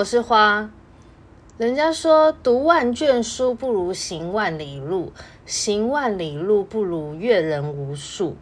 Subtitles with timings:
[0.00, 0.70] 我是花。
[1.58, 5.12] 人家说读万卷书不如行万里路，
[5.44, 8.34] 行万里路不如阅人无数，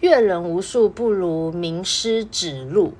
[0.00, 2.94] 阅人无数不如名师指路，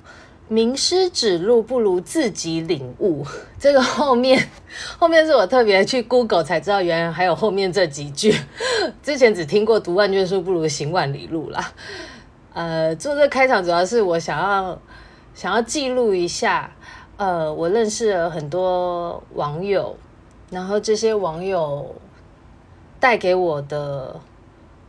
[0.47, 3.25] 名师指路不如自己领悟。
[3.57, 4.49] 这个后面，
[4.99, 8.35] 后面是我特别去 Google 才知道，原来还有后面这几句。
[9.01, 11.73] 之前只听过读万卷书不如行万里路啦。
[12.53, 14.79] 呃，做这开场主要是我想要。
[15.35, 16.73] 想要记录一下，
[17.17, 19.95] 呃，我认识了很多网友，
[20.49, 21.95] 然后这些网友
[22.99, 24.19] 带给我的，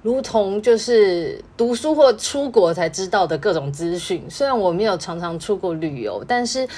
[0.02, 4.28] 如同就是读书或出国才知道的各种资讯。
[4.28, 6.68] 虽然我没有常常出国旅游，但是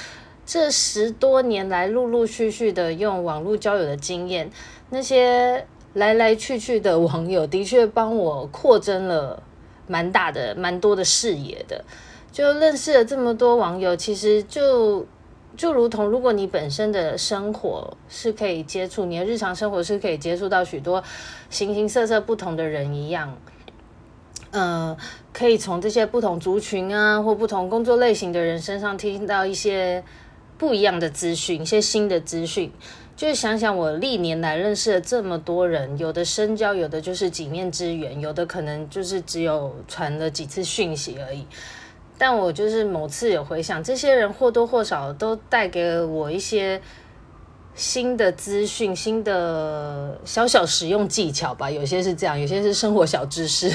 [0.45, 4.51] 这十多年来陆陆续续的用网络交友的经验，
[4.91, 9.41] 那些来来去去的网友的确帮我扩增了
[9.87, 11.83] 蛮大的、蛮多的视野的。
[12.31, 15.03] 就认识了这么多网友，其实就
[15.57, 21.03] 就如同，如果你本身的生活是可以接触，你的日常生活是可以接触到许多
[21.49, 23.37] 形形色色不同的人一样，
[24.51, 24.95] 呃，
[25.33, 30.03] 可以从这些不同族群啊或不同工作类型的人身上听到一些
[30.57, 32.71] 不一样的资讯，一些新的资讯。
[33.17, 41.45] 就是想想我历年来认识了这么多人，有的深交，有的就是几面之缘，有的可能就是只有传了几次讯息而已。
[42.19, 46.81] 但我就是某次有回想，这些人或多或少都带给我一些
[47.73, 51.71] 新的资讯、新的小小实用技巧吧。
[51.71, 53.71] 有些是这样，有些是生活小知识，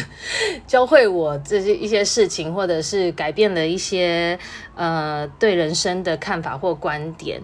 [0.67, 4.39] 教会我这些一些事情，或者是改变了一些
[4.75, 7.41] 呃对人生的看法或观点。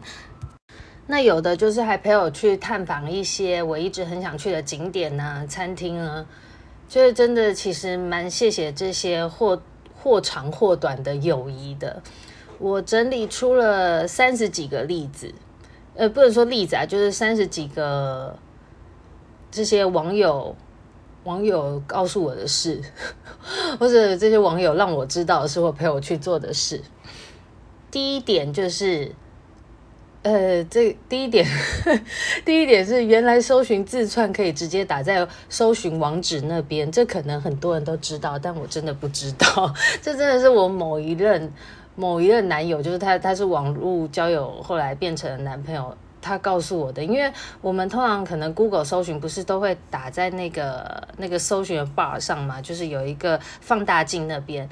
[1.06, 6.26] 那有的就是还陪我去探访一些我一直很想去的景点啊、餐厅啊，
[6.90, 9.62] 就是真的其实蛮谢谢这些或。
[10.02, 12.02] 或长或短的友谊的，
[12.58, 15.32] 我整理出了三十几个例子，
[15.94, 18.36] 呃，不能说例子啊，就是三十几个
[19.50, 20.56] 这些网友
[21.24, 22.80] 网友告诉我的事，
[23.78, 26.80] 或者这些网友让我知道的是或陪我去做的事。
[27.90, 29.14] 第一点就是。
[30.22, 31.46] 呃，这第一点，
[32.44, 39.74] 第一点是原来搜寻字串可以直接打在搜寻网址那边，这可能很多人都知道，但我真的不知道。
[40.02, 41.50] 这真的是我某一任
[41.96, 47.02] 某一任男友，就是他，他是网络交友，后来变成男朋友，他告诉我的。
[47.02, 47.32] 因为
[47.62, 54.68] 我们通常可能 Google 搜寻不是都会打在那个那个搜寻的 bar 上嘛，就是有一个放大镜那边。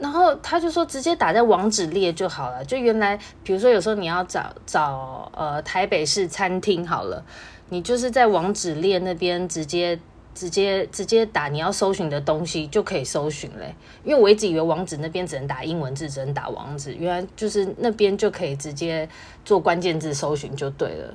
[0.00, 2.64] 然后他就说，直接打在网址列就好了。
[2.64, 7.22] 就原来，比如说有时候你要找找呃台北市餐厅好了，
[7.68, 10.00] 你就是在网址列那边直接
[10.34, 13.74] 直接直接打你要搜寻的东西就可以搜寻嘞。
[14.02, 19.06] 因为我一直以为网址那边只能打英文字，只能打网址，原来就是那边就可以直接
[19.44, 21.14] 做关键字搜寻就对了。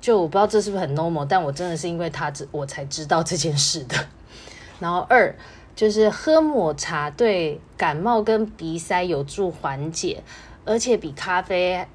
[0.00, 3.96] 就我不知道这是不是很 normal，但我真的是因为他知我才知道这件事的。
[4.80, 5.32] 然后二。
[5.76, 10.22] 就是喝抹茶对感冒跟鼻塞有助缓解，
[10.64, 11.86] 而且比咖啡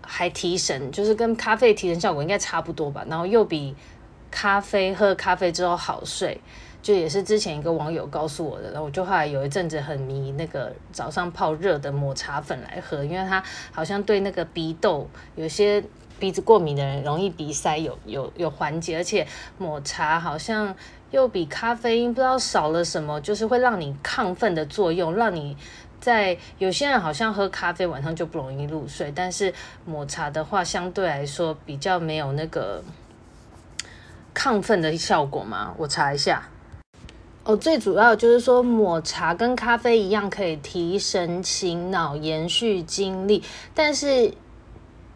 [0.00, 3.04] 还提神，就是跟咖啡提神效果应该差不多吧。
[3.06, 3.76] 然后又比
[4.30, 6.40] 咖啡喝咖啡之后好睡，
[6.80, 8.70] 就也是之前一个网友告诉我的。
[8.70, 15.06] 然后我就后来有一阵子很迷那个早上泡热的抹茶粉来喝，因为它好像对那个鼻窦
[15.36, 15.84] 有些
[16.18, 19.26] 鼻子过敏的人容易鼻塞有有有缓解，而且
[19.58, 20.74] 抹茶好像。
[21.10, 25.56] 又比咖啡因不知道少了什么，就是会让你亢奋的作用，让你
[26.00, 29.52] 在有些人好像喝咖啡晚上就不容易入睡，但是
[29.84, 32.82] 抹茶的话相对来说比较没有那个
[34.34, 35.74] 亢奋的效果嘛。
[35.78, 36.48] 我查一下，
[37.44, 43.42] 哦，最主要就是说抹茶跟咖啡一样可以提神醒脑、延续精力，
[43.74, 44.32] 但是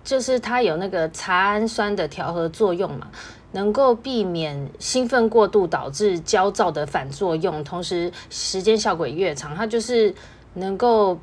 [0.03, 3.09] 就是它有那个茶氨酸的调和作用嘛。
[3.53, 9.55] 能够避免兴奋过度导致焦躁的反作用，同时时间效果也越长。
[9.55, 10.15] 它就是
[10.55, 11.19] 能够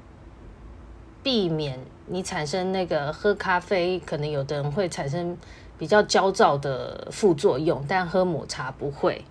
[1.21, 5.37] 避免你产生那个喝咖啡，可能有的人会产生
[5.77, 9.23] 比较焦躁的副作用，但喝抹茶不会。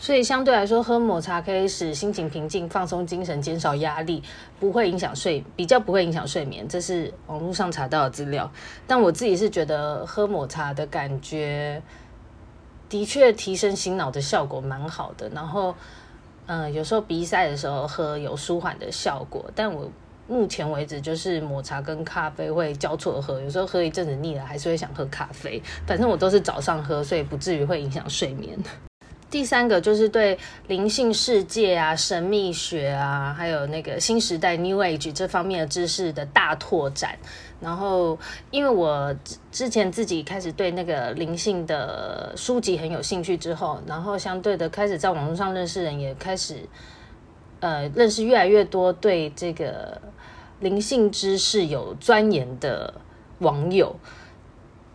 [0.00, 4.22] 所以相对来说，喝抹茶可以使心情平静、放松精神、减少压力，
[4.60, 6.64] 不会影响睡，比较不会影响睡眠。
[6.68, 8.48] 这是网络上查到的资料。
[8.86, 11.82] 但我自己是觉得喝抹茶的感觉。
[12.88, 15.28] 的确，提神醒脑的效果蛮好的。
[15.30, 15.74] 然后，
[16.46, 19.50] 嗯、有时候鼻塞的时候喝有舒缓的效果。
[19.54, 19.90] 但我
[20.26, 25.62] 目前为止就是抹茶跟咖啡会交错喝，有时候喝一阵子腻了，还是会想喝咖啡。
[25.86, 28.58] 反正我都是早上喝，所以不至于会影响睡眠。
[29.30, 30.38] 第三个就是对
[30.68, 37.18] 灵性世界啊、神秘学啊，还有那个新时代 New Age 这方面的知识的大拓展。
[37.60, 38.18] 然后，
[38.50, 39.14] 因为我
[39.50, 46.68] 之前自己开始对那个灵性的书籍很有兴趣之后，然后相对的开始在网络上认识人，也开始
[47.60, 50.00] 呃认识越来越多对这个
[50.60, 52.94] 灵性知识有钻研的
[53.40, 53.96] 网友。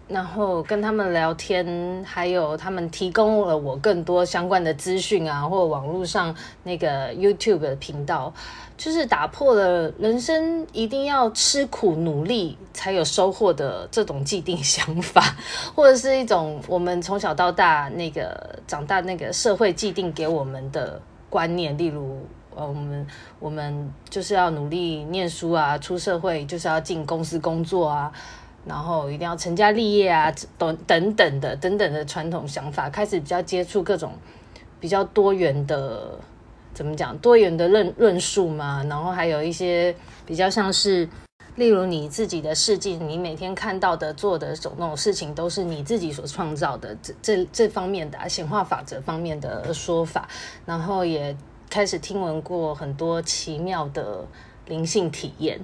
[0.06, 8.32] 然后跟他们聊天，还有他们提供了我更多相关的资讯啊，或网络上那个 YouTube 的频道，
[8.84, 15.24] 就是打破了人生一定要吃苦努力才有收获的这种既定想法，
[15.74, 23.08] 或者是一种我们从小到大那个长大那个社会既定给我们的观念，例如呃，我们
[23.40, 28.12] 我们就是要努力念书啊，出社会就是要进公司工作啊。
[28.66, 34.12] 然后一定要成家立业啊，等等等的等等的传统想法，开始比较接触各种
[34.82, 36.20] 比较多元的，
[36.74, 38.84] 怎么讲多元的论论述嘛。
[38.90, 41.08] 然后还有一些比较像是，
[41.56, 46.96] 例如你自己的世界，你每天看到的、做的种种事情，都是你自己所创造的。
[47.02, 50.28] 这这这方面的显化法则方面的说法，
[50.66, 51.36] 然后也
[51.70, 54.26] 开始听闻过很多奇妙的
[54.68, 55.60] 灵性体验。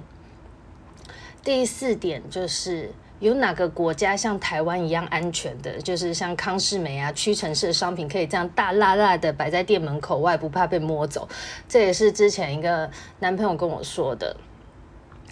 [1.42, 11.28] 第四点就是有哪个国家像台湾一样安全的，就是像康是美啊、屈臣氏的商品可以这样大辣辣的摆在店门口外，不怕被摸走。
[11.68, 12.90] 这也是之前一个
[13.20, 14.36] 男朋友跟我说的，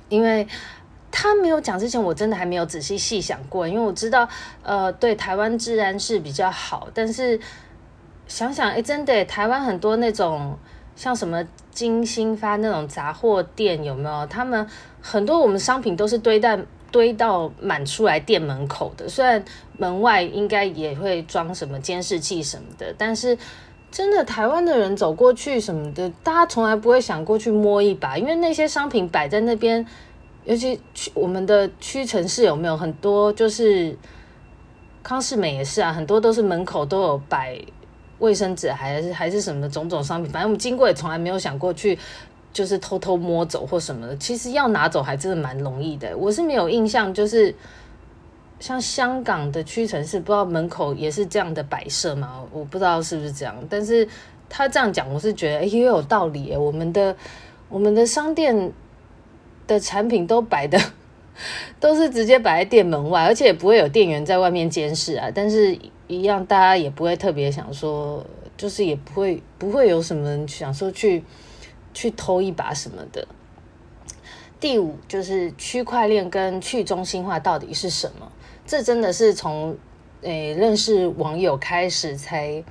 [0.09, 0.47] 因为
[1.11, 3.67] 他没有讲之前，我真的还没有仔细细想过。
[3.67, 4.29] 因为我知道，
[4.63, 7.41] 呃，对台湾治安是比较好，但是
[8.27, 10.57] 想想，哎，真的，台湾很多那种。
[10.97, 14.27] 像什么金星发那种杂货店有没有？
[14.27, 14.67] 他们
[15.01, 16.59] 很多我们商品都是堆在
[16.91, 19.43] 堆到满出来店门口的，虽然
[19.77, 23.37] 门外应该也会装什么监视器什么的，但是
[23.91, 29.87] 真的台湾的人走过去什么的，大家从来不会想过去摸一把，因为那些商品摆在那边，
[30.45, 33.33] 尤其去我们的屈臣氏有没有很多？
[33.33, 33.97] 就是
[35.03, 37.59] 康是美也是啊，很多都是门口都有摆。
[38.19, 41.97] 卫生纸还是还是什么种种商品，反正我们经过也从来没有想过去，
[42.59, 44.17] 就是偷偷摸走或什么的。
[44.17, 46.17] 其实要拿走还真的蛮容易的。
[46.19, 47.55] 我是没有印象，就是
[48.59, 52.43] 像香港的屈臣氏，不知道门口也是这样的摆设吗？
[52.53, 53.55] 我不知道是不是这样。
[53.71, 54.09] 但是
[54.49, 56.57] 他这样讲，我是觉得也有道理。
[56.57, 57.15] 我们的
[57.69, 58.73] 我们的商店
[59.69, 60.77] 的产品都摆的
[61.79, 65.31] 都是直接摆在店门外，而且也不会有店员在外面监视啊。
[65.33, 65.79] 但是。
[66.11, 68.25] 一样，大家也不会特别想说，
[68.57, 71.23] 就是也不会不会有什么想说去
[71.99, 73.27] 去偷一把什么的。
[74.61, 78.31] 第五就是区块链跟去中心化到底是什么？
[78.65, 79.77] 这真的是从
[80.23, 82.63] 诶认识网友开始，才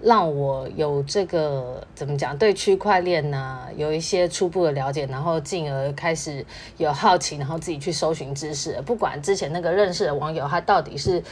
[0.00, 6.42] 让我有这个怎么讲，对区块链呢有一些初步的了解，然后进而开始
[6.78, 8.80] 有好奇，然后自己去搜寻知识。
[8.86, 11.22] 不管之前那个认识的网友他到底是。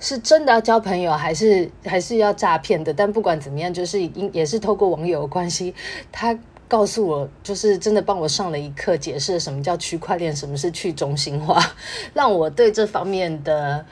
[0.00, 2.92] 是真的要交朋友，还是还是要诈骗的？
[2.92, 5.74] 但不管怎么样，就是因也是透过网友关系，
[6.10, 6.36] 他
[6.66, 11.62] 告诉我，就是真的帮我上了一课，解释什么叫区块链，什么是去中心化，
[12.14, 13.84] 让我对这方面的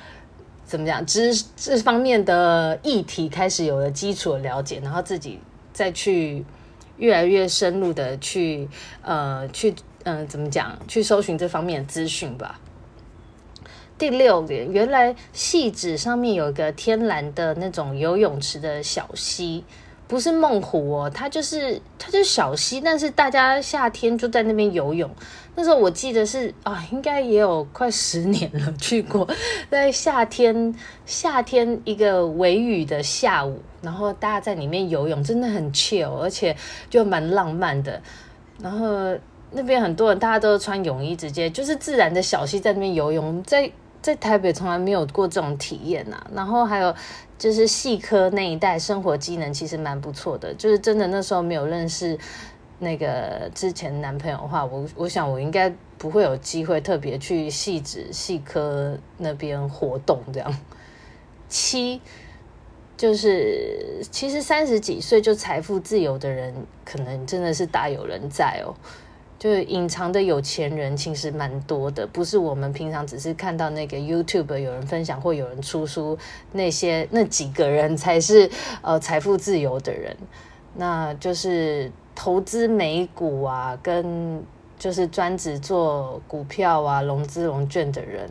[0.65, 5.39] 怎么讲，知这方面的议题开始有了基础的了解，然后自己
[5.73, 6.45] 再去
[6.97, 8.69] 越来越深入的去
[9.03, 12.59] 呃去嗯、怎么讲，去搜寻这方面的资讯吧。
[13.99, 19.65] 第六点，原来戏子上面有一个天然的那种游泳池的小溪，
[20.07, 25.11] 不是梦湖哦，它就是它就是小溪，但是大家夏天就在那边游泳。
[25.57, 29.29] 那时候我记得是啊，应该也有快十年了，去过，
[29.69, 30.73] 在夏天
[31.05, 36.57] 夏天一个微雨的下午，然后大家在里面游泳，真的很 chill，而且
[36.89, 38.01] 就蛮浪漫的。
[38.63, 39.17] 然后
[39.51, 43.69] 那边很多人，大家都穿泳衣，直接就是自然的小溪在那边游泳，在。
[44.01, 46.95] 在台北从来没有过这种体验呐、啊，然后还有
[47.39, 52.19] 就是细科那一带生活机能其实蛮不错的，就是真的那时候没有认识
[52.79, 60.59] 那个之前男朋友的话，我我想我应该不会有机会特别去汐止细科那边活动这样。
[61.49, 62.01] 七
[62.97, 68.75] 就是其实三十几岁就财富自由的人，可能真的是大有人在哦。
[69.39, 76.19] 就是隐藏的有钱人其实蛮多的，不是我们平常只是看到那个 YouTube 有人分享或有人出书，
[76.53, 78.51] 那些那几个人才是
[78.83, 80.17] 呃财富自由的人。
[80.75, 84.43] 那就是投资美股啊，跟
[84.79, 88.31] 就是专职做股票啊、融资融券的人，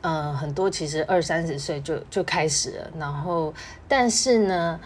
[0.00, 3.52] 呃，很多其实二三十岁就就开始了，然后
[3.86, 4.80] 但是呢，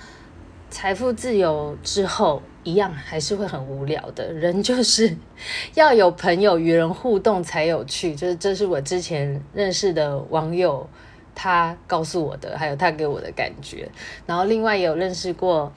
[0.70, 4.32] 财富自由之后，一样还是会很无聊的。
[4.32, 5.16] 人就是
[5.74, 10.88] 要有朋友与人互动才有趣，就是这是我之前认识的网友
[11.34, 13.88] 他告诉我的，还有他给我的感觉。
[14.26, 15.72] 然后另外也有认识过，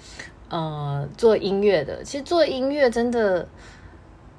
[0.50, 2.04] 呃，做音乐的。
[2.04, 3.48] 其实做音乐真的。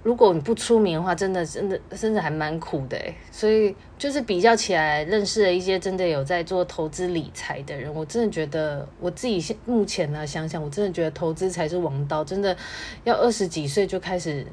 [0.02, 3.14] 如果你不出名的话，真的真的甚至还蛮苦的诶。
[3.30, 12.56] 所以就是比较起来，认识了一些真的有在做投资理财的人，我真的觉得我自己现目前呢，想想我真的觉得投资才是王道，真的
[13.04, 14.44] 要二十几岁就开始，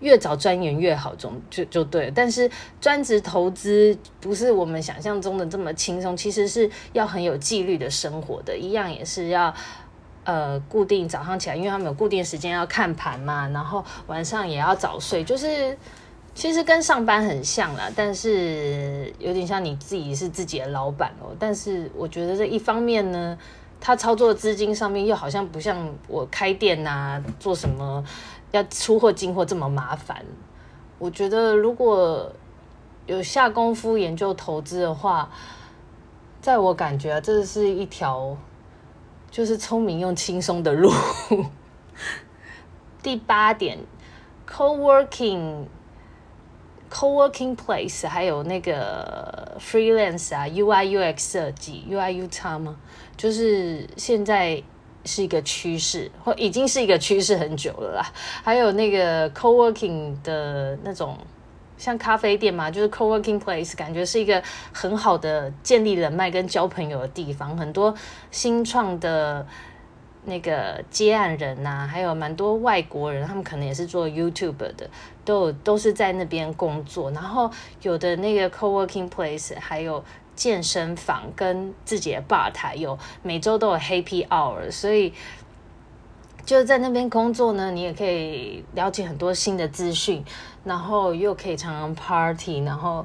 [0.00, 2.10] 越早钻研越好，总就就对。
[2.14, 9.54] 但是专职投资不是我们想象中的这么轻松，其实是要很有纪律的生活的，一样也是要。
[10.24, 15.76] 呃，固定早上起来，因为他们有固定时间要看盘嘛，然后晚上也要早睡，就是
[16.34, 21.36] 其实跟上班很像啦，但是有点像你自己是自己的老板哦。
[21.38, 23.38] 但是我觉得这一方面呢，
[23.78, 28.02] 他操作资金上面又好像不像我开店呐、啊，做什么
[28.52, 30.24] 要出货进货这么麻烦。
[30.98, 32.32] 我觉得如果
[33.04, 35.28] 有下功夫研究投资的话，
[36.40, 38.34] 在我感觉啊，这是一条。
[39.34, 40.92] 就是聪明又轻松的路。
[43.02, 43.76] 第八点
[44.48, 45.64] ，co-working、
[46.88, 52.76] co-working place，还有那个 freelance 啊，UI UX 设计，UI UX 吗？
[53.16, 54.62] 就是现在
[55.04, 58.12] 是一个趋势，或已经是一个趋势很久了啦。
[58.44, 61.18] 还有那个 co-working 的那种。
[61.76, 67.56] 像咖啡店嘛，就是 co-working place，感觉是一个很好的建立人脉跟交朋友的地方。
[67.56, 67.94] 很多
[68.30, 69.46] 新创的
[70.24, 74.88] 那个接案人呐、还有蛮多外国人，他们可能也是做 YouTube 的，
[75.24, 77.10] 都有都是在那边工作。
[77.10, 77.50] 然后
[77.82, 80.04] 有的那个 co-working place 还有
[80.34, 85.12] 健身房跟自己的吧台，有每周都有 Happy Hour，所以。
[86.46, 90.22] 就是在那边工作呢，你也可以了解很多新的资讯，
[90.64, 93.04] 然后又可以常常 party，然后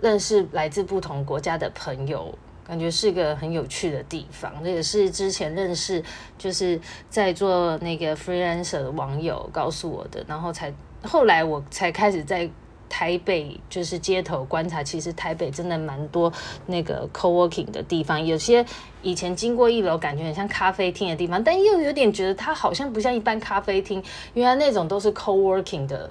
[0.00, 2.32] 认识来自不同国家的朋友，
[2.66, 4.52] 感觉是个很有趣的地方。
[4.62, 6.02] 这也是之前认识
[6.38, 12.48] 就是在做那个 freelancer 的网友告诉我的，然后才后来我才开始在。
[12.92, 16.30] 台北就是街头观察，其实台北真的蛮多
[16.66, 18.66] 那个 co-working 的地方，有些
[19.00, 24.02] 以前经过一楼，感觉很像咖啡厅的地方，但又有点觉得它好像不像一般咖啡厅，
[24.34, 26.10] 原来那种都是 co-working 的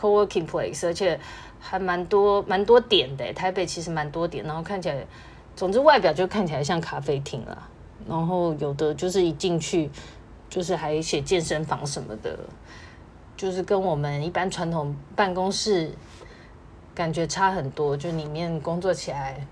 [0.00, 1.18] co-working place，而且
[1.58, 3.32] 还蛮多蛮多点的。
[3.34, 5.04] 台北其实蛮多点，然后看起来，
[5.54, 7.68] 总之外表就看起来像咖啡厅了。
[8.08, 9.90] 然后有的就是一进去，
[10.48, 12.38] 就是还写健身房什么的，
[13.36, 15.90] 就是跟我们一般传统办公室。
[16.92, 19.46] 感觉差很多，就里面工作起来，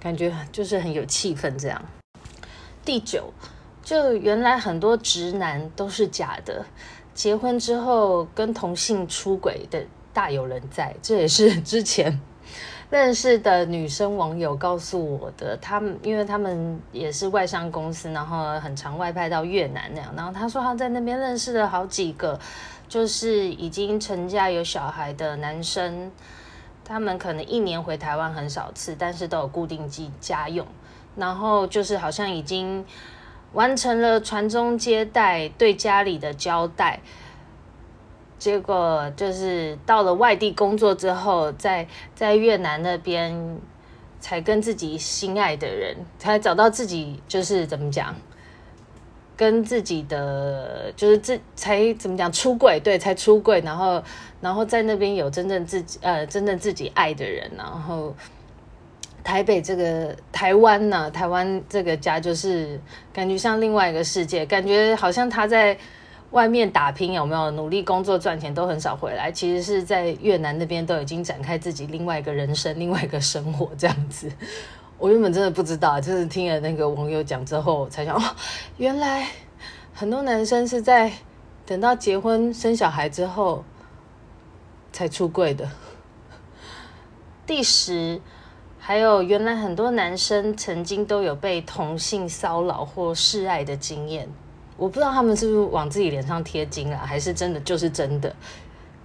[0.00, 1.84] 感觉就是很有气氛这样。
[2.82, 3.30] 第九，
[3.82, 6.64] 就原来很多直男都是假的，
[7.18, 12.20] 结婚之后跟同性出轨的大有人在，这也是 之前
[12.90, 15.56] 认识的女生网友告诉我的。
[15.56, 22.38] 他们因为他们也是外商公司，然后很常外派到越南那样，然后他说他在那边认识了好几个，
[22.88, 26.12] 就是已经成家有小孩的男生。
[26.84, 30.64] 他们可能一年回台湾很少次，但是都有固定寄家用，
[31.16, 32.84] 然后就是好像已经
[33.52, 37.00] 完成了传宗接代、对家里的交代，
[38.38, 43.58] 结果就是到了外地工作之后，在在越南那边
[44.20, 48.14] 才跟自己心爱的人，才找到自己就是怎么讲。
[49.36, 54.02] 跟自己的就是自才怎么讲出柜，对，才出柜，然后
[54.40, 58.12] 然后在那边有真正自己呃真正自己爱的人，然后
[59.28, 62.80] 台北这个台湾呢、台湾这个家就是
[63.12, 65.76] 感觉像另外一个世界，感觉好像他在
[66.30, 74.32] 外面打拼有没有努力工作赚钱都很少回来，其实是在越南那边都已经展开自己另外一个人生，另外一个生活这样子。
[74.96, 78.34] 我原本真的不知道，就是听了那个网友讲之后，才想哦，
[78.78, 79.28] 原来
[79.92, 81.12] 很多男生是在
[81.66, 83.62] 等到结婚生小孩之后
[84.90, 85.68] 才出柜的。
[87.46, 88.18] 第十，
[88.88, 94.26] 还有原来很多男生曾经都有被同性骚扰或示爱的经验，
[94.78, 98.34] 我不知道他们是不是往自己脸上贴金啊，还是真的就是真的，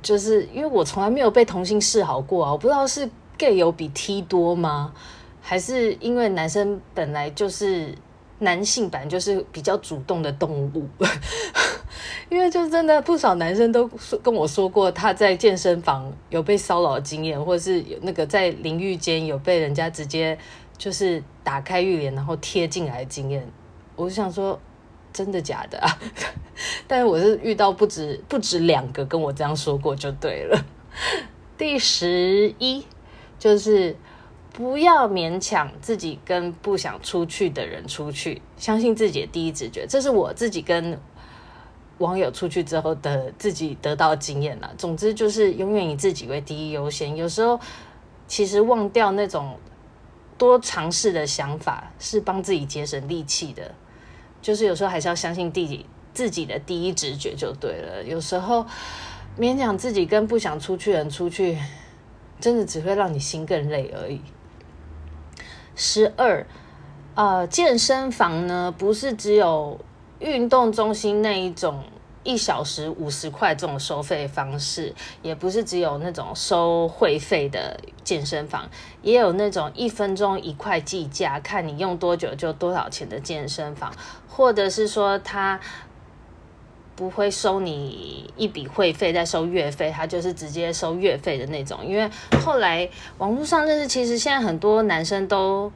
[0.02, 4.94] 就是因为我从来没有被同性示好过啊，我不知道是 gay 有比 T 多吗？
[5.42, 7.94] 还是因为男生本来就是
[8.44, 10.88] 男性本来就是比较主动的动物，
[12.30, 20.38] 因为就真的不少男生都说跟我说过他在健身房有被骚扰的经验，或者是有那个在淋浴间有被人家直接
[20.78, 23.48] 就是打开浴帘然后贴进来的经验。
[23.96, 24.60] 我就想说，
[25.12, 26.00] 真的假的啊？
[26.88, 30.66] 但是我是遇到不止不止两个跟我这样说过就对了。
[31.58, 32.84] 第十一
[33.38, 33.96] 就是
[34.54, 39.88] 不要勉强自己跟不想出去的人出去，相信自己的第一直觉。
[39.90, 41.00] 这是我自己跟
[41.98, 44.72] 网友出去之后的自己得到经验啦。
[44.78, 47.16] 总之就是永远以自己为第一优先。
[47.16, 47.60] 有时候
[48.28, 49.58] 其实忘掉那种
[50.38, 53.74] 多尝试的想法，是帮自己节省力气的。
[54.40, 58.04] 就是有时候还是要相信自己自己的第一直觉就对了。
[58.04, 58.64] 有时候
[59.40, 61.58] 勉强自己跟不想出去的人出去，
[62.40, 64.22] 真的只会让你心更累而已。
[65.76, 66.46] 十二，
[67.16, 69.80] 呃，健身房呢，不是只有
[70.20, 71.84] 运动中心那一种
[72.24, 78.70] 一小时五十块这种收费方式，也不是只有那种收会费的健身房，
[79.02, 83.92] 也有那种一分钟一块计价，看你用多久就多少钱的健身房。
[84.30, 85.60] 或者是说他
[86.96, 91.80] 不会收你一笔会费，再收月费，他就是直接收月费的那种。
[91.84, 92.08] 因为
[92.46, 95.72] 后来网络上认识，其实现在很多男生都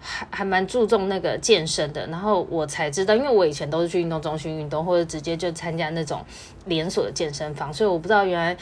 [0.00, 2.06] 还还蛮注重那个健身的。
[2.06, 6.24] 然后我才知道，因为我以前都是去运动中心运动，或者直接就参加那种
[6.66, 8.56] 连锁的健身房，所以我不知道原来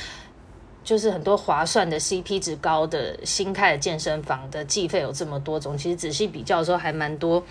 [0.83, 5.77] 就是很多划算的 CP 值高的新开的健身房的计费有这么多种。
[5.77, 7.45] 其实仔细比较的时候，还蛮多。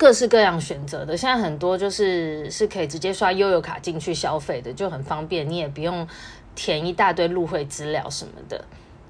[0.00, 6.08] 各式各样选择的，现在很多就是是可以直接刷悠游卡进去消费的，就很方便，你也不用
[6.54, 8.64] 填一大堆入会资料什么的。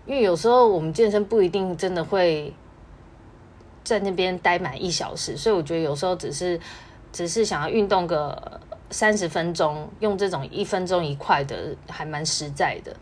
[0.04, 2.52] 因为有时候我们健身不一定真的会
[3.85, 6.59] 在那边待满一小时，所以我觉得有时候只是
[7.12, 12.97] 只是想要运动个三十分钟，用这种一分钟一块的还蛮实在的。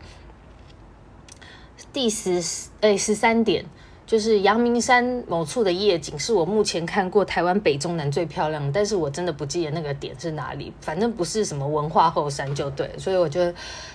[1.91, 2.39] 第十
[2.81, 3.65] 诶十三点。
[4.09, 13.53] 就是阳明山某处的夜景，是我目前看过台湾北中南最漂亮，但是我真的不记得那个点是哪里，反正不是什么文化后山就对，所以我觉得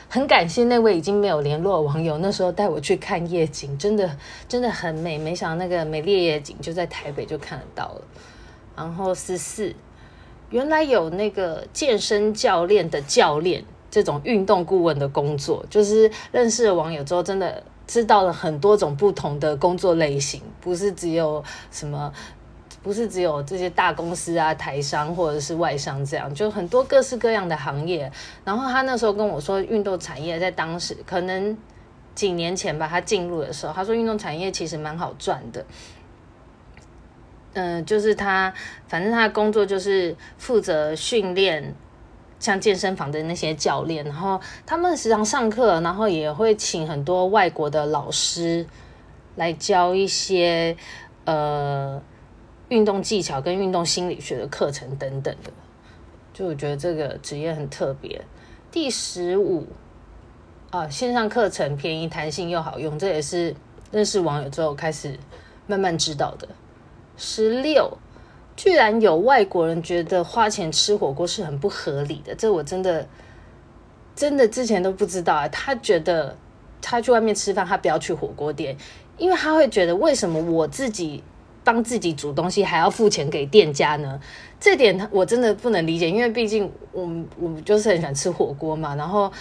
[0.09, 4.09] 很感谢那位已经没有联络的网友，那时候带我去看夜景，真的
[4.49, 8.03] 真的很美，没想到那个美丽夜景就在台北就看得到了。
[8.77, 9.75] 然后十四，
[10.51, 17.65] 原来有那个健身教练的教练这种运动顾问的工作，就是认识了网友之后，真的。
[17.87, 22.13] 知道了很多种不同的工作类型，不是只有什么，
[22.83, 28.11] 不是只有这些大公司啊、台商或者是外商这样，就很多各式各样的行业。
[28.45, 31.57] 然后他那时候跟我说，运动产业在当时可能
[32.15, 35.65] 几年前吧，他进入的时候，他说运动产业其实蛮好赚的。
[37.53, 38.53] 嗯、就是他
[38.89, 41.75] 反正他的工作就是负责训练。
[42.45, 48.67] 像健身房的那些教练，然后他们时常上课，然后也会请很多外国的老师
[49.37, 50.77] 来教一些
[51.25, 52.03] 呃
[52.69, 55.51] 运动技巧跟运动心理学的课程等等的。
[56.35, 58.23] 就我觉得这个职业很特别。
[58.71, 59.67] 第十五
[60.69, 63.57] 啊，线上课程便宜、弹性又好用，这也是
[63.91, 65.19] 认识网友之后开始
[65.67, 66.47] 慢慢知道的。
[67.17, 67.97] 十六。
[68.57, 73.07] 居然有外国人觉得花钱吃火锅是很不合理的，这我真的
[74.15, 75.49] 真的之前都不知道啊。
[75.49, 76.37] 他觉得
[76.81, 78.77] 他去外面吃饭，他不要去火锅店，
[79.19, 81.23] 因为他会觉得为什么我自己
[81.65, 84.21] 帮自己煮东西还要付钱给店家呢？
[84.61, 89.33] 这点我真的不能理解，因为毕竟我们我们就是很喜欢吃火锅嘛，然后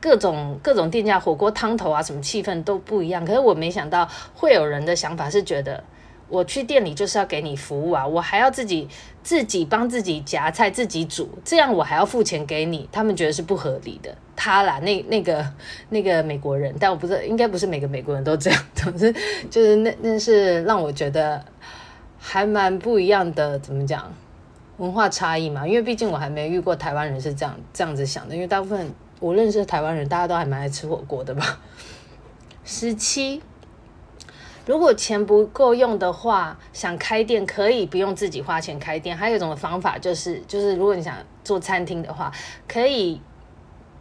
[0.00, 3.22] 各种各种店家火锅汤头啊，什么气氛都不一样。
[3.26, 5.84] 可是我没想到会有人的想法是觉得。
[6.28, 8.86] 我去店里就是要给你服务啊，我还要自己
[9.22, 14.14] 自己帮自己夹菜，自己煮，这样我还要付钱给你，他们觉得是不合理的。
[14.36, 15.44] 他啦，那那个
[15.88, 19.12] 那个美国人，但我不知道，应该不是每个美国人都这样，总 之
[19.50, 21.44] 就是那那是让我觉得
[22.18, 24.12] 还蛮不一样的，怎么讲，
[24.76, 25.66] 文化差异嘛。
[25.66, 31.58] 因为毕竟我还没遇过台湾人是这样这样子想的，因为大部分我认识的台湾人，大家都还蛮爱吃火锅的吧。
[32.64, 33.42] 十七。
[34.68, 39.16] 如果钱不够用的话，想开店可以不用自己花钱开店。
[39.16, 42.30] 还有一种方法就是，就是如果你想做餐厅的话，
[42.68, 43.18] 可以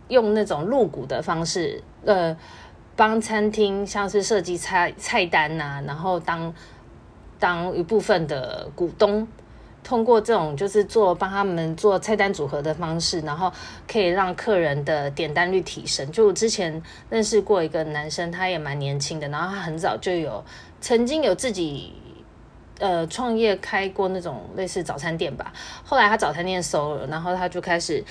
[0.09, 2.35] 用那种入股的方式，呃，
[2.97, 6.53] 帮餐厅像是设计菜菜单呐、啊，然后当
[7.39, 9.25] 当一部分的股东。
[9.87, 13.49] 通过这种就是做帮他们做菜单组合的方式，然后
[13.89, 16.11] 可以让客人的点单率提升。
[16.11, 20.43] 就我之前认识过一个男生，他也蛮年轻的，然后他很早就有
[20.81, 21.93] 曾经有自己
[22.79, 25.53] 呃创业开过那种类似早餐店吧。
[25.85, 28.03] 后来他早餐店收了，然后他就开始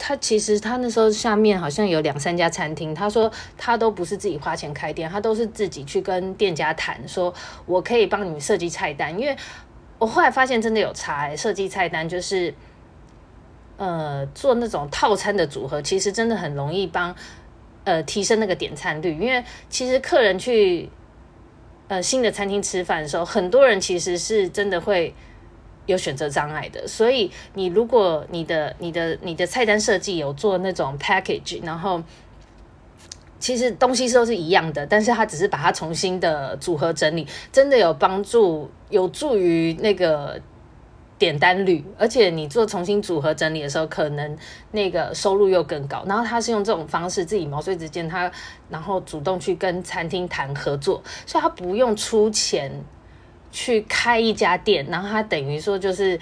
[0.00, 7.32] 他其实他那时候下面好像有两三家餐厅，他说他都不是自己花钱开店，他都是自己去跟店家谈，说
[7.66, 9.36] 我可以帮你们设计菜单，因为
[9.98, 12.54] 我后来发现真的有差欸，设计菜单就是，
[13.76, 17.14] 呃，做那种套餐的组合，其实真的很容易帮
[17.84, 20.88] 呃提升那个点餐率，因为其实客人去
[21.88, 25.14] 呃新的餐厅吃饭的时候，很多人其实是真的会。
[25.88, 32.02] 有选择障碍的，所以你如果你的你的你的菜单设计有做那种 package，然后
[33.38, 40.40] 其实东西都是一样的，但是他只是把它重新的组合整理，真的有帮助，有助于那个
[41.18, 44.36] 点单率，而且你做重新组合整理的时候，可能
[44.72, 46.04] 那个收入又更高。
[46.06, 48.30] 然后他是用这种方式自己毛遂自荐，他
[48.68, 52.70] 然后主动去跟餐厅谈合作，所以他不用出钱。
[53.50, 56.20] 去开一家店，然后他等于说就是，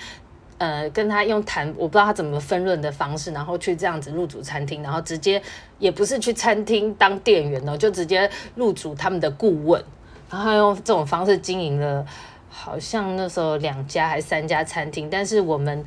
[0.59, 5.43] 呃，跟他用谈，我不知道他怎么分润的方式，然后去这样子入主餐厅，然后直接
[5.79, 9.85] 也不是去餐厅当店员哦，就直接入主他们的顾问，
[10.31, 12.07] 然后他用这种方式经营了，
[12.49, 15.85] 好像那时候两家还三家餐厅，但是我们，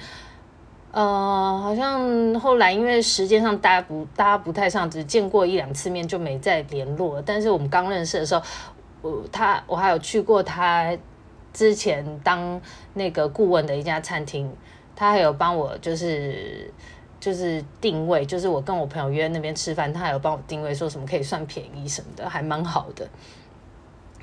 [0.92, 7.20] 呃，好像后来因为时间上大家不大家不太上，只见过一两次面就没再联络。
[7.24, 8.44] 但是我们刚认识的时候，
[9.02, 10.96] 我他我还有去过他。
[11.60, 12.62] 之前当
[12.94, 14.50] 那个顾问的一家餐厅，
[14.96, 16.72] 他还有帮我就是
[17.20, 23.06] 就是定位，就是我跟我朋友约那边吃饭，他还有帮我定位，说什么可以算便宜什么的，还蛮好的。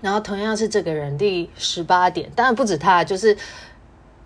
[0.00, 3.36] 然后同样是这个人第十八点，当然不止他，就是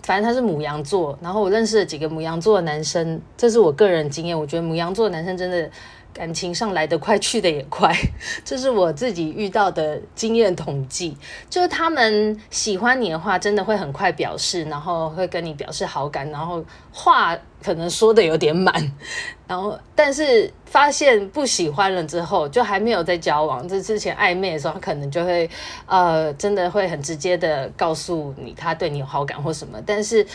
[0.04, 1.18] 反正他是母羊座。
[1.20, 5.68] 然后我认识了几个母羊座的男生，这是我个人经验，我觉得母羊座的男生真的。
[6.12, 7.94] 感情上来得快，去得也快，
[8.44, 11.16] 这是我自己遇到的经验统计。
[11.48, 18.74] 就是他们喜欢你的话，真的会很快表示，然后会跟你表示好感，然后话可能说得有点满，
[19.46, 25.48] 然后但是发现不喜欢了之后，就还没有在交往，这之前暧昧的时候，可能就会
[25.86, 30.26] 呃，真的会很直接的告诉你他对你有好感或什么，但是。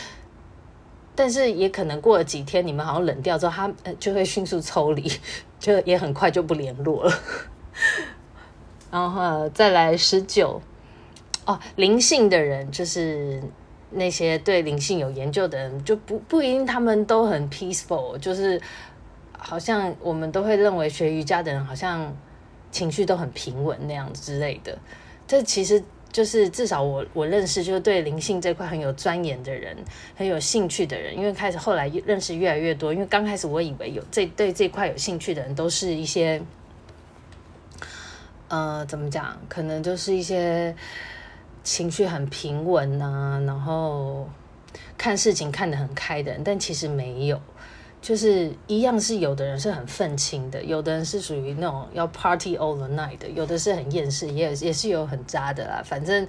[1.16, 5.10] 但是也可能过了几天，你们好像冷掉之后，他就会迅速抽离，
[5.58, 7.12] 就也很快就不联络了。
[8.92, 10.60] 然后再来十九
[11.46, 13.42] 哦，灵性的人就是
[13.90, 18.60] 那些对灵性有研究的人，就不不一定他们都很 peaceful，就是
[19.36, 22.14] 好像我们都会认为学瑜伽的人好像
[22.70, 24.78] 情绪都很平稳那样之类的，
[25.26, 25.82] 这其实。
[26.16, 29.76] 就是至少我我认识，就是对灵性这块很有钻研的人，
[30.16, 31.14] 很有兴趣的人。
[31.14, 36.40] 因为开始后来认识越来越多，因为刚开始我以为有这对这块有兴趣的人都是一些，
[38.48, 39.38] 呃，怎么讲？
[39.46, 40.74] 可能就是一些
[41.62, 44.26] 情绪很平稳啊，然后
[44.96, 47.38] 看事情看得很开的人，但其实没有。
[48.06, 55.82] 就是一样是有的人是很愤青的，有的人是属于那种要 party all the night 的，有的是很厌世，也也是有很渣的啦。
[55.84, 56.24] 反正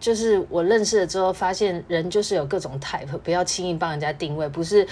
[0.00, 4.84] 就是我认识了之后，发现人就是有各种 type，不要轻易帮人家定位，不是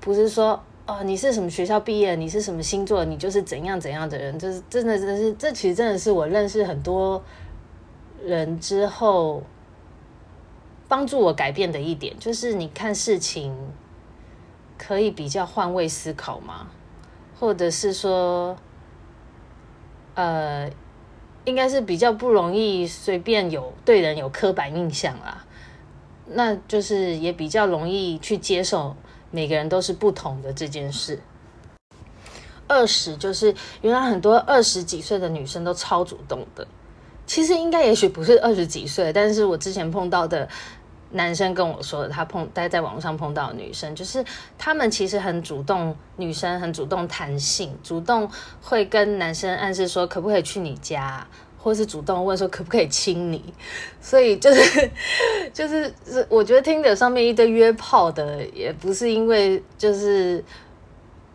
[0.00, 7.22] 不是说哦你是什么学校毕业，你是什么星座，你就是怎样怎样的人，就是真的真的是这其实真的是我认识很多
[8.24, 9.40] 人之后
[10.88, 13.54] 帮助我改变的一点，就是你看事情。
[14.78, 16.68] 可以比较换位思考吗？
[17.38, 18.56] 或者是说，
[20.14, 20.70] 呃，
[21.44, 25.44] 应该是比较不容易随便有对人有刻板印象啦。
[26.26, 28.96] 那就是也比较容易去接受
[29.30, 31.20] 每个人都是不同的这件事。
[32.66, 36.66] 二十就是原来很多二十几岁的女生都超主动的，
[37.26, 40.48] 其实应该也许不是二十几岁，但是我之前碰到的。
[41.16, 44.24] 男生跟我说的，他碰待在网上碰到女生，就是
[44.56, 48.30] 他们其实很主动，女生很主动谈性，主动
[48.62, 51.26] 会跟男生暗示说可不可以去你家，
[51.58, 53.42] 或是主动问说可不可以亲你，
[54.00, 54.90] 所以就是
[55.52, 60.44] 就是是我觉得听着上面一堆约炮的，也不是因为就是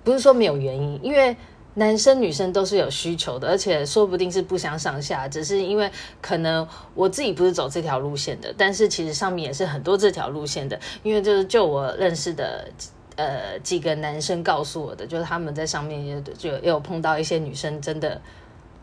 [0.04, 1.36] 不是说没有原因，因为。
[1.76, 5.90] 男生女生都是有需求的，而且说不定是不相上下，只是因为
[6.22, 12.70] 可能我自己不是走这条路线的，但是其实上面也是很多这条路线的，因为就是就我认识的
[13.16, 18.22] 呃几个男生告诉我的，就是他们在上面也就也有碰到一些女生，真的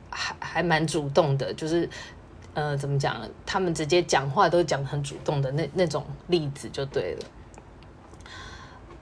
[0.09, 1.87] 还还蛮主动的，就是
[2.55, 7.27] 呃怎么讲，他们直接讲话都讲很主动的那那种例子就对了。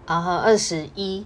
[0.09, 1.25] 然后二十一。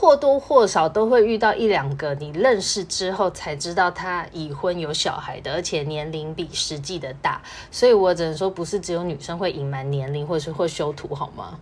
[0.00, 11.58] 或多或少都会遇到一两个你认识之后才知道他已婚有小孩的，而且年龄比实际的大，所以我只能说不是只有女生会隐瞒年龄或是会修图好吗？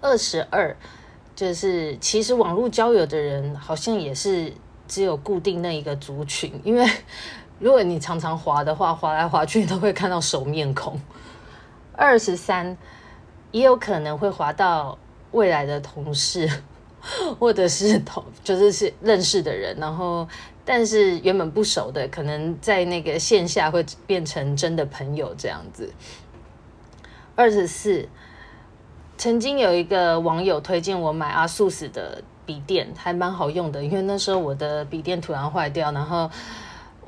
[0.00, 0.76] 二十二
[1.34, 4.52] 就是其实网络交友的人好像也是
[4.86, 6.88] 只有固定那一个族群，因为
[7.58, 10.96] 如果你常常滑的话，滑来滑去都会看到熟面孔。
[11.96, 12.76] 二十三，
[13.50, 14.96] 也有可能会滑到
[15.32, 16.48] 未来的同事，
[17.38, 20.28] 或者是同就是是认识的人，然后
[20.64, 25.92] 但是原本不熟的，可能在那个线下会变成真的朋友这样子。
[27.34, 28.08] 二十四。
[29.20, 33.82] 曾经有一个网友推荐我买阿素斯的笔电，还蛮好用的。
[33.82, 36.30] 因为那时候我的笔电突然坏掉，然后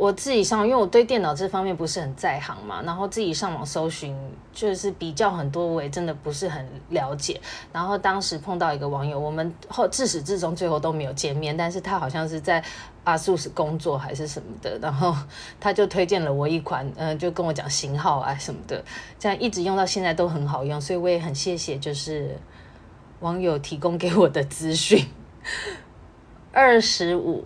[0.01, 4.17] 我自己上，因为我对电脑这方面不是很在行嘛，然后自己上网搜寻，
[4.51, 7.39] 就是比较很多，我也真的不是很了解。
[7.71, 12.65] 然后当时碰到一个网友，我们后自始至终最后都没有见面，但是他好像是在。
[13.03, 15.17] ASUS 工作还是什么的，然后
[15.59, 18.85] 他就推荐了我一款，嗯、就跟我讲型号啊什么的，
[19.19, 22.37] 这样一直用到现在都很好用，所以我也很谢谢，就是
[23.21, 25.07] 网友提供给我的资讯。
[26.53, 27.45] 二十五，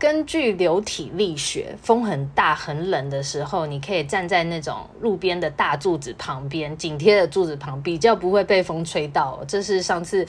[0.00, 9.38] 根据流体力学，风很大很冷的时候，你可以站在那种路边的大柱子旁边，紧贴的柱子旁，比较不会被风吹到。
[9.46, 10.26] 这是上次。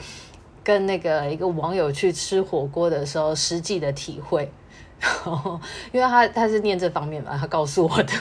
[0.64, 4.48] 跟那个一个网友去吃火锅的时候，实际的体会，
[5.00, 5.60] 然 后
[5.92, 8.14] 因为他他是念这方面嘛，他告诉我的。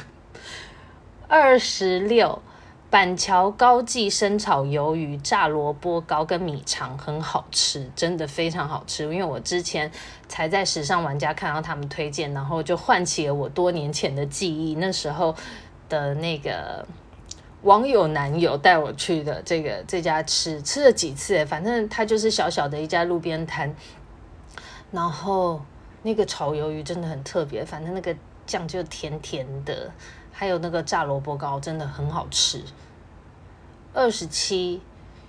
[1.28, 2.40] 二十六，
[2.90, 9.04] 板桥高记生炒鱿鱼、炸萝卜糕跟米肠很好吃，真的非常好吃。
[9.04, 9.90] 因为我之前
[10.28, 15.34] 才在时尚玩家看到他们推荐，然后就唤起了我多年前的记忆，那时候
[15.88, 16.84] 的那个。
[17.62, 23.70] 网友男友带我去的这个这家吃吃了几次，反正它就是小小的一家路边摊，
[24.90, 25.60] 然后
[26.00, 29.90] 那个炒鱿鱼真的很特别，反正那个酱就甜甜的，
[30.32, 32.62] 还有那个炸萝卜糕真的很好吃。
[33.92, 34.80] 二十七，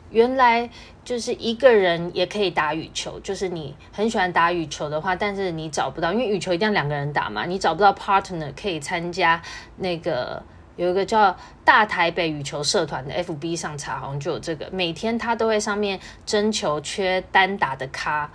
[0.10, 0.70] 原来
[1.04, 9.42] 就是一个人也可以打羽球，就是你很喜欢打羽球的话，但是你找不到，因为羽球一定要两个人打嘛，你找不到 partner 可以参加
[9.78, 10.42] 那个。
[10.78, 11.36] 有一个叫
[11.66, 14.68] 大台北羽球社团的 FB 上查，好像就有这个。
[14.72, 18.28] 每天他都会上面征求缺单打的咖，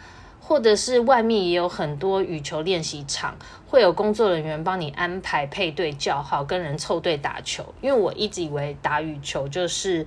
[0.46, 7.74] 或者是外面也有很多羽球练习场，会有工作人员帮你安排配对叫号，跟人凑队打球。
[7.80, 10.06] 因为我一直以为打羽球就是，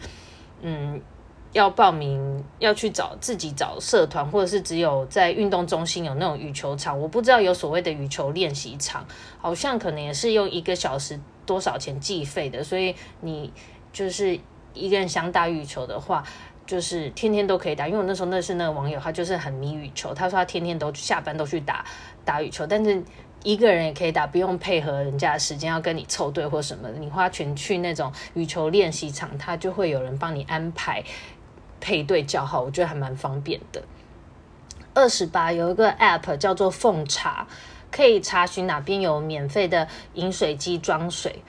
[0.61, 1.01] 嗯，
[1.51, 6.97] 要报名要去找自己找社团，或者是只有在运动中心有那种羽球场。
[6.97, 9.05] 我不知道有所谓的羽球练习场，
[9.39, 11.19] 好像可能也是用一个小时。
[11.45, 12.63] 多少钱计费的？
[12.63, 13.51] 所以你
[13.91, 14.39] 就是
[14.75, 16.23] 一个人想打羽球的话，
[16.69, 17.87] 就是天天都可以打。
[17.87, 21.83] 因为我那时候认识那个网友，他就是很迷羽球，他说他天天都下班都去打
[22.23, 23.03] 打羽球，但是
[23.43, 26.99] 一个人也可以打，不用配合人家的时间要跟你凑队或什么的。
[26.99, 31.03] 你花钱去那种羽球练习场，他就会有人帮你安排
[31.81, 33.81] 配对叫号，我觉得还蛮方便的。
[34.93, 37.47] 二十八有一个 App 叫做奉茶。
[37.91, 41.41] 可以查询哪边有免费的饮水机装水，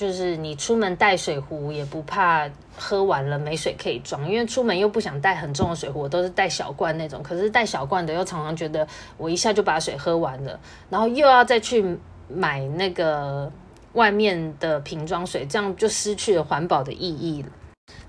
[0.00, 7.22] 就是你出门带水壶也不怕喝完了没水可以装，因为出门又不想带很重的水壶，我都是带小罐那种。
[7.22, 10.58] 可是带小罐的又常常觉得我一下就把水喝完了，
[10.88, 11.84] 然后又要再去
[12.28, 13.52] 买那个
[13.92, 17.48] 外面的瓶装水，这样就失去了环保的意义了。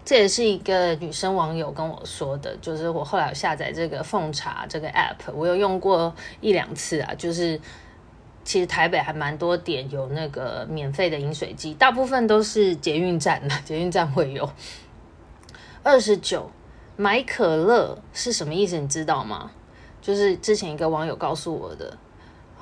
[0.06, 7.14] 这也是一个女生网友跟我说的，就是我后来有下载这个奉茶这个 app，我有用过一两次啊。
[7.18, 7.60] 就是
[8.44, 14.50] 其实台北还蛮多点有那个免费的饮水机，大部分都是捷运站的， 捷运站会有。
[15.84, 16.50] 二十九，
[16.96, 18.78] 买可乐是什么意思？
[18.78, 19.52] 你知道吗？
[20.02, 21.98] 就是之前一个网友告诉我的。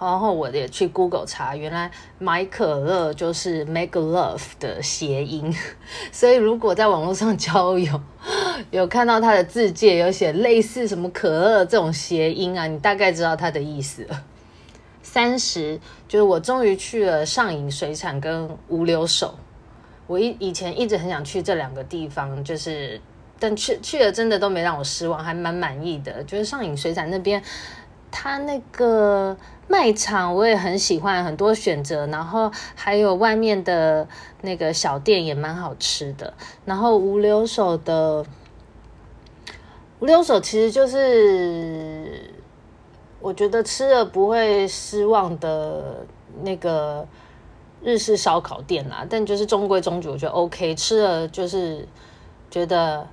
[0.01, 5.53] 然后我也去 Google 查，原来买可乐就是 make love 的谐音，
[6.09, 8.01] 所以如果在网络上交友，
[8.71, 14.07] 有看到他的字介有写类似什么可乐这种谐音啊，你大概知道他的意思。
[15.11, 19.33] 三十就是我终于去了上影水产跟五留守，
[20.05, 23.01] 我以以前一直很想去这两个地方，就是
[23.39, 26.23] 但去去了真的都没让我失望，还蛮满意的。
[26.25, 27.41] 就是上影水产那边，
[28.11, 29.35] 他那个。
[29.71, 34.07] 卖场我也很喜欢，很多选择，然后还有外面的
[34.41, 36.33] 那个小店也蛮好吃的。
[36.65, 38.25] 然后五留守的
[39.99, 42.33] 五留守其实就是
[43.19, 46.05] 我觉得吃了不会失望的
[46.41, 47.07] 那个
[47.83, 51.87] 日式烧烤店啦，但就是中规中矩，我觉得 OK，吃了就是
[52.49, 53.07] 觉得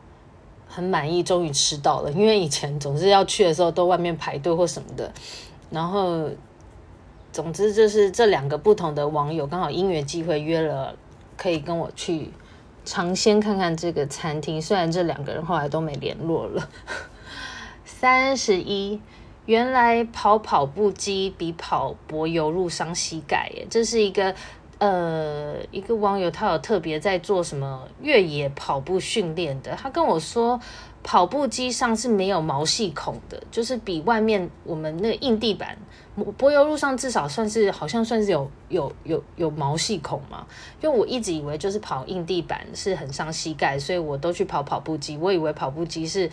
[0.68, 2.10] 很满意，终于吃到了。
[2.12, 5.12] 因为以前总是要去的时候都外面排队或什么的，
[5.70, 6.28] 然后。
[7.32, 10.96] 总之就是这两个不同的网友刚好因缘机会约了，
[11.36, 12.30] 可以跟我去
[12.86, 14.62] 尝鲜看看这个餐厅。
[14.62, 16.66] 虽然这两个人后来都没联络了。
[17.84, 18.98] 三十一，
[19.46, 24.34] 原来跑跑步机比跑柏油路伤膝盖耶，这是一个。
[24.78, 30.60] 呃，一个网友他有特别在做什么越野跑步训练的，他跟我说，
[31.02, 35.78] 跑步机上是没有毛细孔的，就是比外面我们那个硬地板，
[36.36, 40.46] 柏油路上至少算是好像算是有有有有毛细孔嘛。
[40.82, 46.30] 因为我一直以为就是跑硬地板是很伤膝盖，所以我都去跑跑步机，我以为跑步机是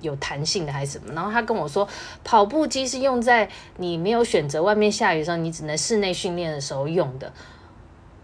[0.00, 1.12] 有弹性的还是什么。
[1.12, 1.88] 然后他跟我说，
[2.24, 7.32] 跑步机是用在你没有选择外面下雨的时候，你只能室内训练的时候用的。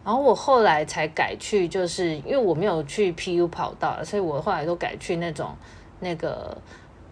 [0.04, 5.56] 然后我后来才改去，就是因为我没有去 PU 跑道，所以我后来都改去那种
[6.00, 6.58] 那个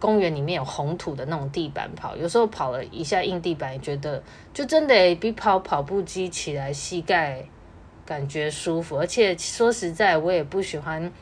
[0.01, 2.16] 公园里面有红土的那种地板跑。
[2.16, 4.20] 有时候跑了一下硬地板，觉得
[4.53, 7.44] 就真的比跑跑步机起来膝盖
[8.05, 8.99] 感觉舒服。
[8.99, 11.12] 而且说实在，我也不喜欢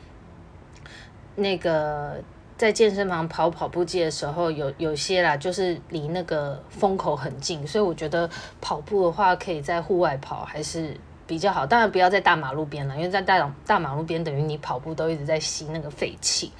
[1.35, 2.19] 那个
[2.59, 8.29] 在健身房跑跑步机的时候，有有些啦，就是离那个风口很近，所以我觉得
[8.61, 10.95] 跑步的话，可以在户外跑，还是。
[11.29, 16.51] 比较好，当然不要在大马路边了，因为在大大马路边等于你跑步都一直在吸那个废气。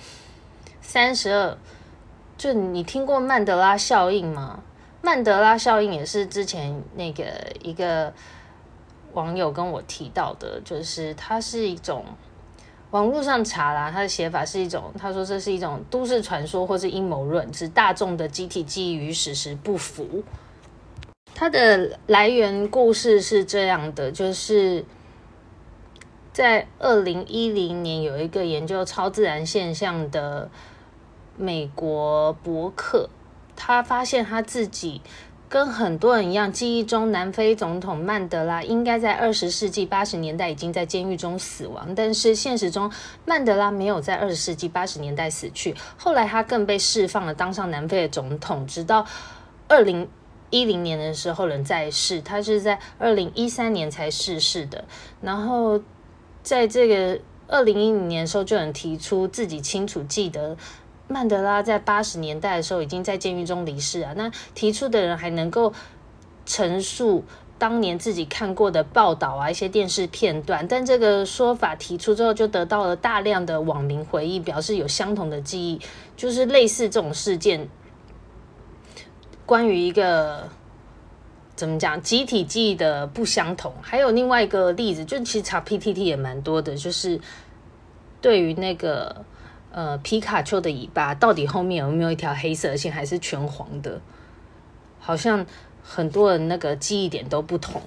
[0.79, 1.57] 三十二，
[2.37, 4.61] 就你听过曼德拉效应吗？
[5.01, 7.23] 曼德拉效应也是之前那个
[7.63, 8.13] 一个
[9.13, 12.05] 网友跟我提到的，就是它是一种
[12.91, 20.23] 网络上查啦，他的写法是一种，他说这是一种都市传说或是阴谋论，指大众的集体记忆与史实不符。
[21.35, 24.83] 它的来源故事是这样的，就是
[26.33, 30.49] 在二零一零年有一个研究超自然现象的
[31.37, 33.09] 美国博客，
[33.55, 35.01] 他发现他自己
[35.49, 42.89] 跟很多人一样，记忆中南非总统曼德拉应该在二十世纪八十年代已经在监狱中死亡，但是现实中
[43.25, 49.05] 曼德拉没有在二十世纪八十年代死去，后来他更被释放了，当上南非的总统，直到
[49.67, 50.07] 二零。
[50.51, 54.83] 一零年的时候仍在世，他是在二零一三年才逝世的。
[55.21, 55.79] 然后
[56.41, 60.57] 在这个二零一零年的时候，就有人提出自己清楚记得
[61.09, 64.13] 曼德拉在八十年代的时候已经在监狱中离世啊。
[64.15, 65.73] 那提出的人还能够
[66.45, 67.25] 陈述
[67.57, 70.65] 当年自己看过的报道啊，一些电视片段。
[70.65, 75.81] 但这个说法提出之后，就得到了大量的网民回忆，表示有相同的记忆，
[76.15, 77.67] 就是类似这种事件。
[79.45, 80.47] 关于一个
[81.55, 87.19] 怎么讲集体记忆的不相同，还有另外一个例子，就其实查 PTT 也蛮多的，就是
[88.21, 89.25] 对于那个
[89.71, 94.01] 呃皮卡丘的尾巴到底后面有没有一条黑色线，还是全黄的，
[94.99, 95.45] 好像
[95.83, 97.81] 很多人那个记忆点都不同。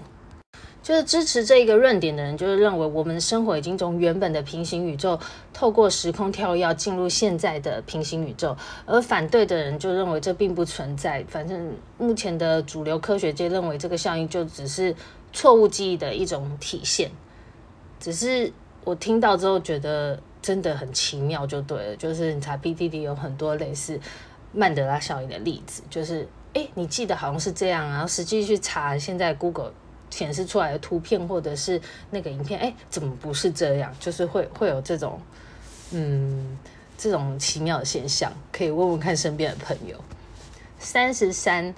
[0.82, 5.16] 就是支持这一个论点的人，就是认为我们生活已经从原本的平行宇宙
[5.52, 11.24] 透过时空跳跃进入现在的平行宇宙，而反对的人就认为这并不存在。
[11.28, 14.92] 反正目前的主流科学界认为这个效应就只是
[15.32, 17.12] 错误记忆的一种体现。
[18.00, 21.96] 只是我听到之后觉得真的很奇妙，就对了。
[21.96, 23.98] 就是你查 PTT 有很多类似
[24.52, 29.72] 曼德拉效应的例子，就是诶，你记得好像是这样，然后实际去查现在 Google。
[30.10, 33.90] 显示出来的图片或者是那个影片，哎，怎么不是这样？
[33.98, 35.18] 就是会会有这种，
[35.90, 36.58] 嗯，
[36.98, 39.96] 这种奇妙的现象，可以问问看身边的朋友。
[40.78, 41.74] 三十三，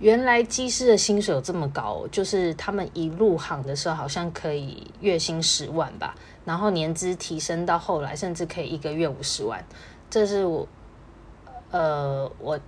[0.00, 9.62] 原来机师的薪水有这么高，就是他们一入行的时候好像可以月薪十万吧，然后年资提升到后来甚至可以一个月五十万。
[10.08, 10.66] 这是我，
[11.70, 12.58] 呃，我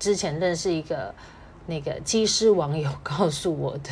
[0.00, 1.14] 之前认识一个
[1.66, 3.90] 那个机师网友告诉我的。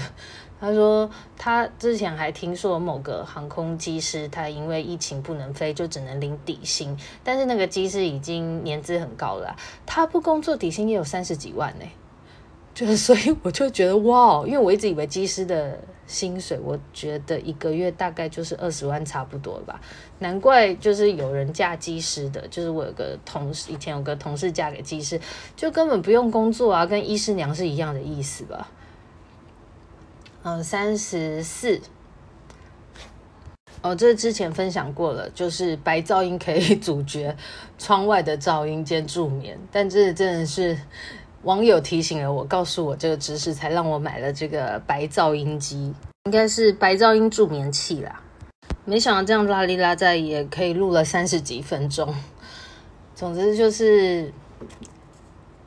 [0.61, 6.97] 他说，他之前还听说某个航空机师，他因为疫情不能飞，就只能领底薪。
[7.23, 9.55] 但是那个机师已经年资很高了，
[9.85, 11.85] 他不工作底薪也有三十几万呢。
[12.75, 19.81] 就是 所以我就觉得哇，因为我一直以为机师的薪水，我觉得一个月大概就是二十万差不多吧。
[20.19, 25.21] 难怪就是有人嫁机师的，就是我有个同事，以前有个同事嫁给机师，
[25.55, 28.69] 就根本不用工作啊，跟医师娘是一样的意思吧。
[30.43, 31.81] 嗯，三十四。
[33.81, 37.37] 哦，这之前分享过了，就是白噪音可以 阻绝
[37.79, 39.59] 窗外的噪音兼助眠。
[39.71, 40.79] 但这真的是
[41.45, 48.21] 网友提醒了我，告诉我这个知识，才让我买了这个白噪音机，应该是白噪音助眠器啦。
[48.85, 52.15] 没想到这样拉里拉在也可以录了三十几分钟。
[53.15, 54.33] 总之就是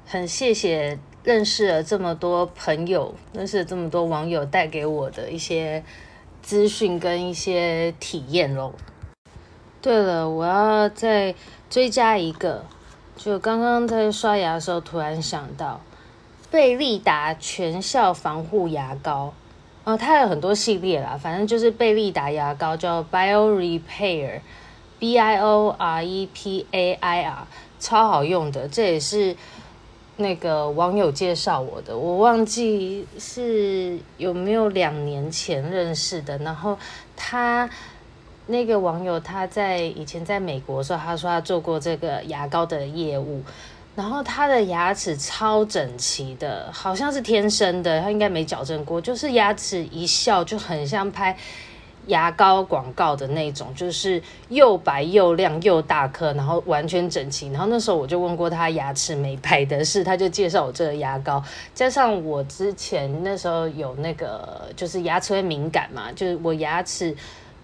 [0.06, 1.00] 很谢谢。
[1.24, 5.84] 认识了这么多朋友，认识了这么多网友带给我的一些
[6.42, 8.74] 资讯跟一些体验喽。
[9.82, 11.36] 对了，我要再
[11.70, 12.64] 追加一个，
[13.18, 15.82] 就刚刚在刷牙的时候，突然想到
[16.52, 19.34] 贝利达全效防护牙膏。
[19.84, 27.48] 哦，它有很多系列啦，反正就是贝利达牙膏叫 Bio Repair，B I O R E P A I R，
[27.80, 28.68] 超好用的。
[28.68, 29.36] 这也是
[30.18, 36.38] 那个网友介绍我的，我忘记是有没有两年前认识的。
[36.40, 36.78] 然后
[37.16, 37.70] 他
[38.48, 43.44] 那个网友他在以前在美国的时候，他说他做过这个牙膏的业务。
[43.96, 51.36] 然后他的牙齿超整齐的，好像是天生的，他应该没矫正过，就是牙齿一笑就很像拍
[52.06, 57.48] 牙膏广告的那种，就是又白又亮又大颗，然后完全整齐。
[57.48, 61.44] 然后那时候我就问过他牙齿美白的事，他就介绍我这个牙膏，
[61.74, 67.18] 加上我之前那时候有那个就是牙齿会敏感嘛，就是我牙齿。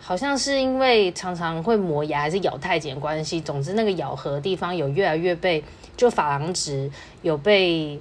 [0.06, 5.64] 好像是因为常常会磨牙还是咬太紧关系，总之那个咬合地方有越来越被
[5.95, 6.91] 就珐琅质
[7.22, 7.97] 有被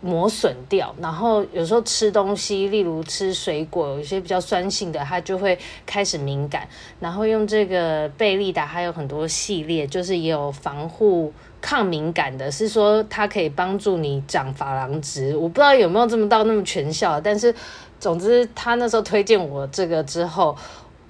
[0.00, 6.66] 磨损掉，然后有时候吃东西，例如吃水果，有一些比较酸性的，它就会开始敏感。
[7.00, 11.30] 然后用这个贝利达还有很多系列，就是也有防护
[11.60, 15.36] 抗敏感的，是说它可以帮助你长珐琅质。
[15.36, 17.54] 我不知道有没有这么到那么全效，但是
[18.00, 20.56] 总之他那时候推荐我这个之后。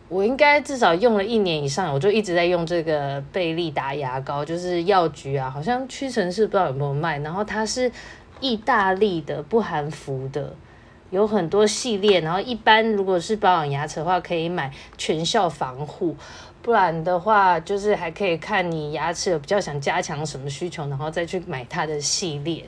[0.09, 7.19] 我应该至少用了一年以上，我就一直在用这个贝利达牙膏，就是药局啊，好像屈臣氏不知道有没有卖。
[7.19, 7.91] 然后它是
[8.41, 10.55] 意大利的，不含氟的，
[11.11, 12.21] 有很多系列。
[12.21, 16.15] 然后一般如果是保养牙齿的话，可以买全效防护，
[16.63, 22.65] 不然的话就是还可以看你牙齿有比较想加强什么需求，然后再去买它的系列。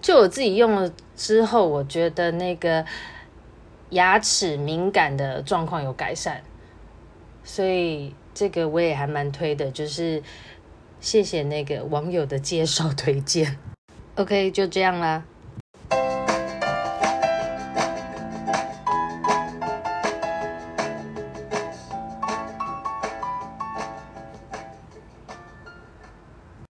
[0.00, 2.84] 就我自己用了之后，我觉得那个。
[3.94, 6.42] 牙齿敏感的状况有改善，
[7.42, 10.22] 所以这个我也还蛮推的，就是
[11.00, 13.56] 谢谢那个网友的介绍推荐。
[14.16, 15.24] OK，就这样啦。